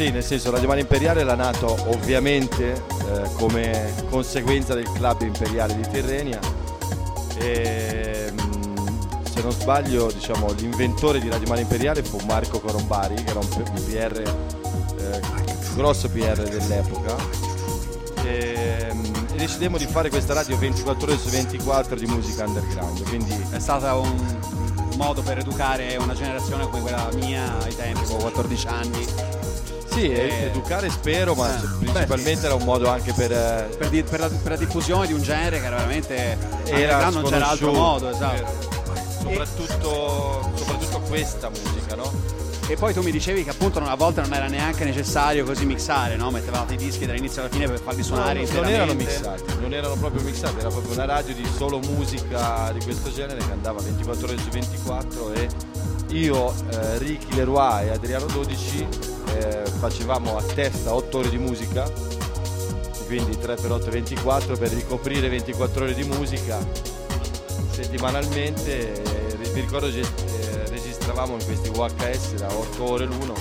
[0.00, 5.76] Sì, nel senso Radio Mare Imperiale era nato ovviamente eh, come conseguenza del club imperiale
[5.76, 6.40] di Tirrenia.
[7.36, 13.28] E mh, se non sbaglio diciamo, l'inventore di Radio Mare Imperiale fu Marco Corombari che
[13.28, 13.48] era un,
[13.84, 14.22] PR,
[14.96, 15.20] eh,
[15.74, 17.16] grosso PR dell'epoca.
[18.24, 23.06] E, mh, e decidemmo di fare questa radio 24 ore su 24 di musica underground,
[23.06, 24.50] quindi È stato un
[24.96, 29.06] modo per educare una generazione come quella mia ai tempi, avevo 14 anni,
[30.00, 33.30] sì, Eh, educare spero ma eh, principalmente era un modo anche per...
[33.32, 37.10] eh, per, di- per la, per la diffusione di un genere che era veramente era
[37.10, 38.68] non c'era altro modo, esatto.
[39.20, 42.38] Soprattutto, soprattutto questa musica, no?
[42.66, 46.16] E poi tu mi dicevi che appunto a volte non era neanche necessario così mixare,
[46.16, 46.30] no?
[46.30, 50.22] Mettevate i dischi dall'inizio alla fine per farli suonare non erano mixati, non erano proprio
[50.22, 54.38] mixati, era proprio una radio di solo musica di questo genere che andava 24 ore
[54.38, 55.48] su 24 e
[56.10, 59.09] io, eh, Ricky Leroy e Adriano 12 eh,
[59.80, 61.90] facevamo a testa 8 ore di musica,
[63.06, 66.58] quindi 3 per 8 24 per ricoprire 24 ore di musica
[67.70, 69.02] settimanalmente.
[69.02, 73.34] eh, mi ricordo che eh, registravamo in questi VHS da 8 ore l'uno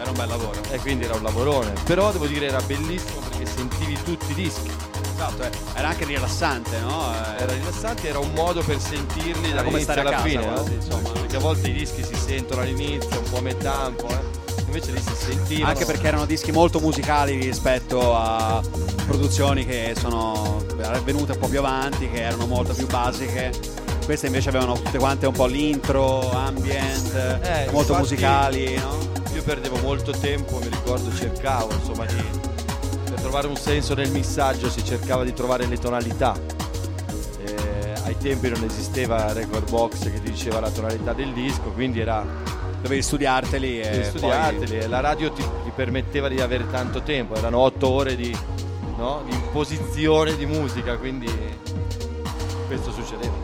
[0.00, 0.60] Era un bel lavoro.
[0.70, 1.72] e quindi era un lavorone.
[1.84, 4.70] Però devo dire era bellissimo perché sentivi tutti i dischi.
[5.14, 5.50] Esatto, eh.
[5.74, 7.12] era anche rilassante, no?
[7.38, 10.64] Era rilassante, era un modo per sentirli Era come stare alla casa fine, no?
[10.68, 11.08] insomma.
[11.10, 14.25] Perché a volte i dischi si sentono all'inizio, un po' a metà, un po', eh.
[14.66, 15.68] Invece lì si sentivano.
[15.70, 18.60] Anche perché erano dischi molto musicali rispetto a
[19.06, 20.64] produzioni che sono
[21.04, 23.52] venute un po' più avanti, che erano molto più basiche.
[24.04, 28.98] Queste invece avevano tutte quante un po' l'intro, ambient, Eh, molto infatti- musicali, no?
[29.34, 32.14] Io perdevo molto tempo, mi ricordo, cercavo, insomma, di,
[33.10, 36.38] per trovare un senso nel missaggio si cercava di trovare le tonalità.
[37.44, 42.24] Eh, ai tempi non esisteva Record Box che diceva la tonalità del disco, quindi era
[42.80, 47.58] Dovevi studiarteli e studiarteli e la radio ti, ti permetteva di avere tanto tempo, erano
[47.58, 48.36] otto ore di,
[48.96, 51.28] no, di imposizione di musica, quindi
[52.68, 53.34] questo succedeva.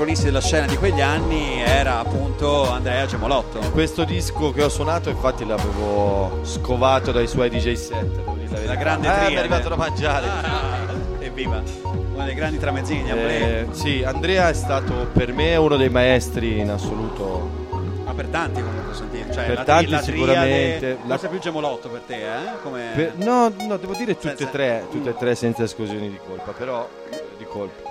[0.00, 3.58] Protagonisti della scena di quegli anni era appunto Andrea Gemolotto.
[3.70, 8.06] Questo disco che ho suonato, infatti, l'avevo scovato dai suoi DJ set.
[8.24, 8.74] La verità.
[8.76, 9.34] grande Ah, triade.
[9.34, 10.26] è arrivato da mangiare.
[10.26, 10.78] Ah,
[11.18, 11.62] evviva!
[11.82, 13.46] Uno dei grandi tramezzini di Andrea.
[13.46, 17.68] Eh, sì, Andrea è stato per me uno dei maestri in assoluto.
[18.04, 19.30] Ma per tanti comunque posso dire.
[19.30, 20.78] Cioè, Per la, tanti la sicuramente.
[20.78, 22.90] triade- La- Forse più Gemolotto per te, eh?
[22.94, 26.52] Per- no, no, devo dire tutte e tre, tutte e tre senza esclusioni di colpa,
[26.52, 27.88] però eh, di colpa.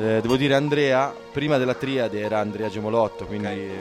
[0.00, 3.52] Eh, devo dire Andrea, prima della triade era Andrea Gemolotto, quindi Ok.
[3.52, 3.78] eh,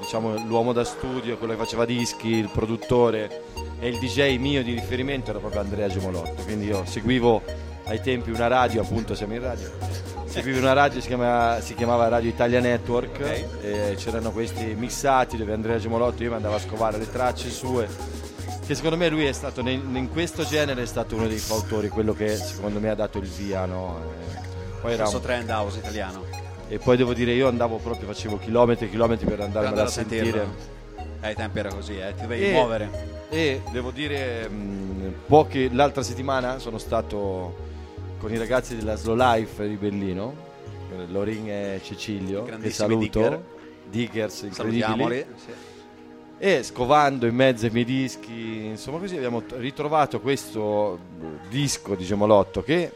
[0.00, 3.42] diciamo l'uomo da studio, quello che faceva dischi, il produttore
[3.78, 7.42] e il DJ mio di riferimento era proprio Andrea Gemolotto, quindi io seguivo
[7.84, 9.70] ai tempi una radio, appunto siamo in radio,
[10.24, 13.44] seguivo una radio, si, chiama- si chiamava Radio Italia Network Ok.
[13.62, 17.86] e c'erano questi mixati dove Andrea Gemolotto io mi andavo a scovare le tracce sue
[18.66, 22.14] che secondo me lui è stato in questo genere è stato uno dei fautori quello
[22.14, 24.22] che secondo me ha dato il via no?
[24.84, 26.22] Poi era un- trend house italiano.
[26.68, 29.90] e poi devo dire io andavo proprio facevo chilometri e chilometri per andarmela andare a
[29.90, 30.54] sentire sentirlo.
[31.22, 32.12] Eh, ai tempi era così, eh?
[32.14, 32.90] ti dovevi E- muovere.
[33.30, 37.56] e devo dire mh, poche l'altra settimana sono stato
[38.18, 40.34] con i ragazzi della Slow Life di Berlino
[40.92, 43.42] eh, Lorin e Cecilio che saluto digger.
[43.88, 45.24] diggers incredibili.
[45.36, 45.52] Sì.
[46.36, 50.98] E scovando in mezzo ai miei dischi, insomma così abbiamo ritrovato questo
[51.48, 52.92] disco di Gemolotto che...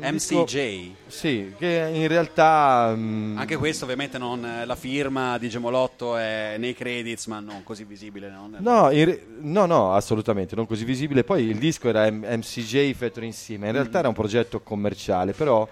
[0.00, 0.90] MCJ.
[1.06, 2.92] sì, che in realtà...
[2.96, 7.62] mm, Anche questo ovviamente non eh, la firma di Gemolotto è nei credits, ma non
[7.62, 8.28] così visibile.
[8.30, 11.24] non- No, re- no, no, assolutamente, non così visibile.
[11.24, 13.76] Poi il disco era M- MCJ Fettore insieme, in Mm.
[13.76, 15.68] realtà era un progetto commerciale, però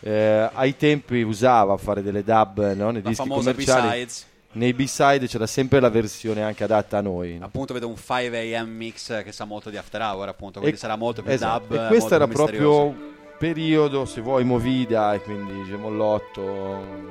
[0.00, 3.88] eh, ai tempi usava fare delle dub no, nei La dischi commerciali.
[3.88, 4.26] B-Sides.
[4.50, 7.36] Nei B-side c'era sempre la versione anche adatta a noi.
[7.38, 7.44] no?
[7.44, 10.80] Appunto vedo un 5 am mix che sa molto di After Hour, appunto, quindi E-
[10.80, 11.66] sarà molto più esatto.
[11.74, 11.84] dub.
[11.84, 17.06] E questo era proprio periodo, se vuoi, Movida e quindi Gemollotto.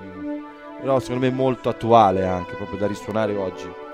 [0.80, 3.87] Però secondo me molto attuale anche, proprio da risuonare oggi.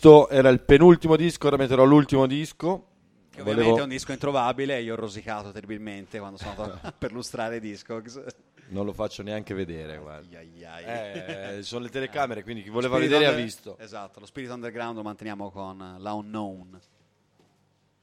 [0.00, 2.86] Questo era il penultimo disco, ora metterò l'ultimo disco.
[3.30, 7.12] Che ovviamente Volevo- è un disco introvabile io ho rosicato terribilmente quando sono andato per
[7.12, 8.20] lustrare Discogs.
[8.68, 10.38] Non lo faccio neanche vedere, guarda.
[10.38, 11.58] Ai, ai, ai.
[11.58, 13.76] Eh, sono le telecamere, quindi chi voleva vedere ha Under- visto.
[13.78, 16.80] Esatto, lo Spirit Underground lo manteniamo con la Unknown.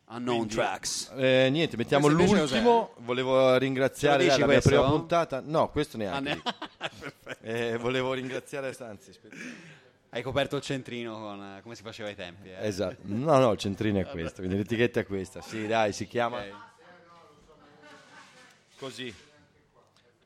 [0.10, 1.12] Unknown Quindi, Tracks.
[1.18, 2.92] eh, niente, mettiamo l'ultimo.
[3.00, 5.42] Volevo ringraziare dai, la mia prima puntata.
[5.44, 6.32] No, questo neanche.
[6.32, 7.36] Ah, ne-.
[7.42, 9.36] Eh, volevo ringraziare, anzi, aspetta.
[10.18, 12.50] Hai coperto il centrino con eh, come si faceva ai tempi.
[12.50, 12.66] eh.
[12.66, 12.98] Esatto.
[13.04, 15.42] No, no, il centrino è questo, quindi l'etichetta è questa.
[15.42, 16.54] Sì, dai, si chiama Ok.
[18.80, 19.14] così.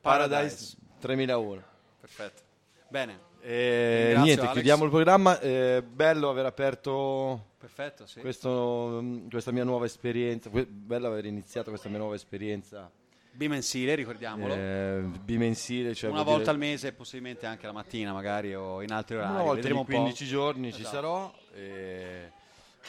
[0.00, 1.62] Paradise 3001.
[2.00, 2.40] Perfetto.
[2.88, 3.18] Bene.
[3.42, 4.52] E Ringrazio niente, Alex.
[4.54, 5.38] chiudiamo il programma.
[5.40, 8.20] Eh, bello aver aperto Perfetto, sì.
[8.20, 10.48] questo, mm, questa mia nuova esperienza.
[10.48, 12.90] que- bello aver iniziato questa mia nuova esperienza
[13.34, 14.54] Bimensile, ricordiamolo.
[14.54, 15.94] eh, bimensile.
[15.94, 19.32] Cioè Una volta dire- al mese, possibilmente anche la mattina, magari, o in altri orari.
[19.32, 20.00] Una volta Vedremo ogni un po'.
[20.02, 20.94] 15 giorni ci Esatto.
[20.96, 21.34] sarò.
[21.54, 22.30] e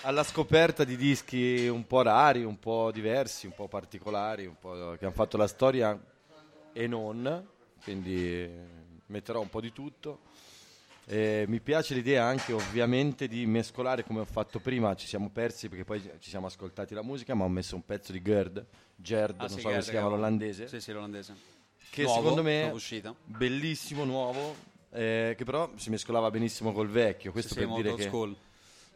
[0.01, 4.95] alla scoperta di dischi un po' rari, un po' diversi, un po' particolari, un po'
[4.97, 5.97] che hanno fatto la storia
[6.73, 7.47] e non.
[7.83, 8.49] Quindi
[9.07, 10.19] metterò un po' di tutto.
[11.05, 15.67] E mi piace l'idea anche ovviamente di mescolare come ho fatto prima, ci siamo persi
[15.67, 18.65] perché poi ci siamo ascoltati la musica, ma ho messo un pezzo di Gerd,
[19.03, 21.35] Gerd, Ah, non sì, so come si chiama l'olandese, Sì, sì, l'olandese.
[21.89, 23.13] che Nuovo, secondo me uscita.
[23.23, 24.55] bellissimo, nuovo,
[24.91, 27.31] eh, che però si mescolava benissimo col vecchio.
[27.31, 28.35] Questo Sì, sì, per molto dire che school.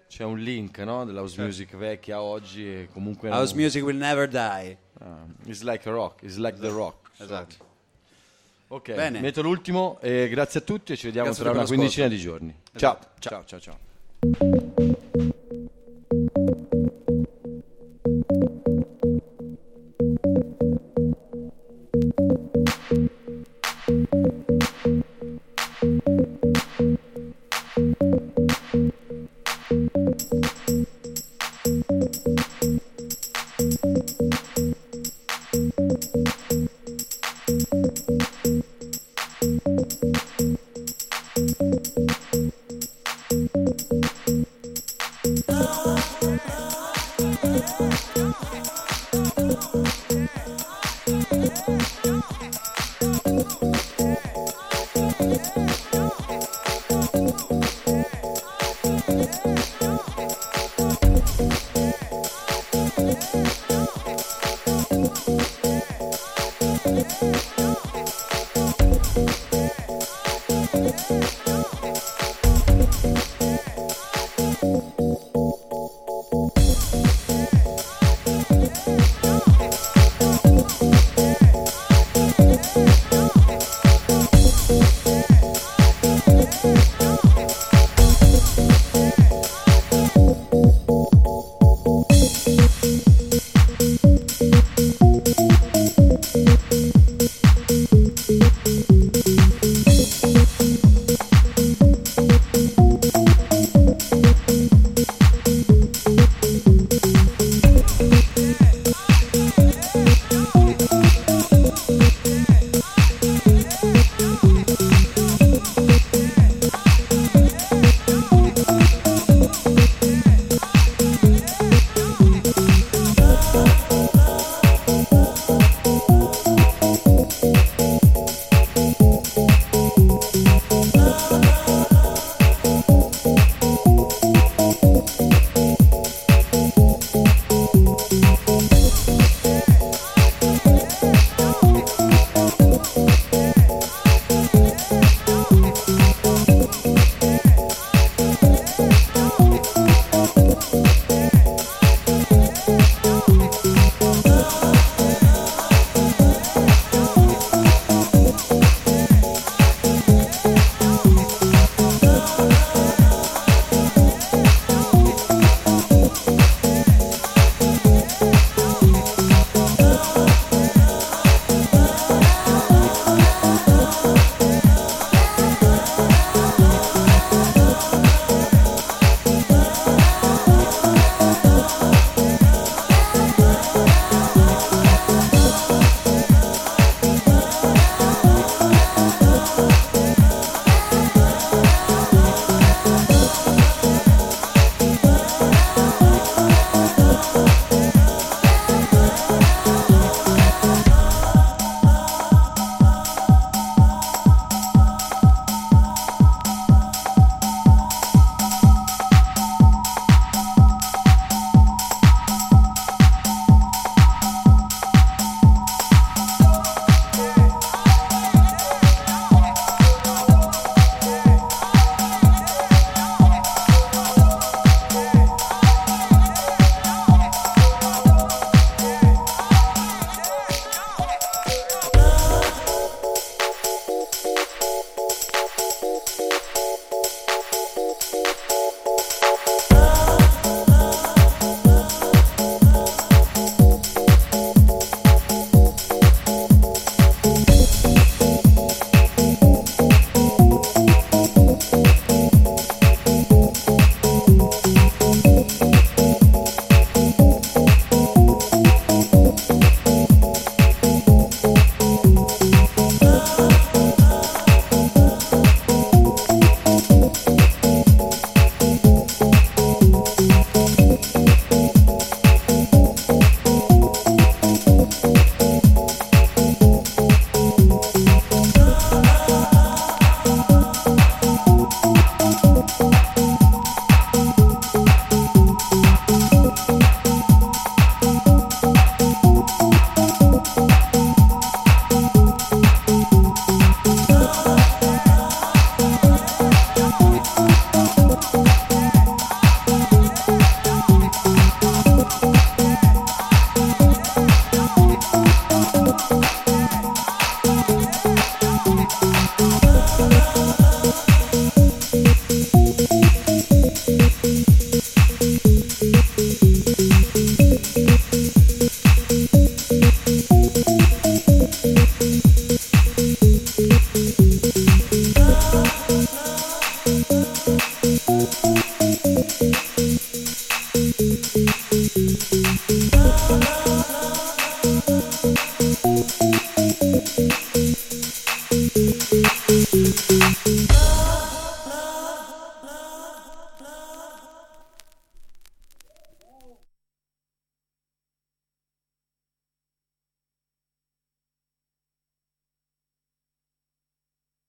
[0.08, 1.44] c'è un link no, dell'house Certo.
[1.44, 4.78] music vecchia oggi e comunque House non- music will never die.
[5.00, 7.10] Ah, it's like a rock, it's like the rock.
[7.18, 7.66] Esatto.
[8.70, 9.20] Ok, Bene.
[9.20, 12.54] metto l'ultimo e grazie a tutti e ci vediamo Grazie tra una quindicina di giorni.
[12.74, 13.08] Esatto.
[13.20, 13.78] Ciao, ciao, ciao,
[14.80, 14.86] ciao.